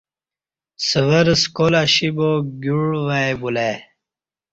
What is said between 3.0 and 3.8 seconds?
وای بولے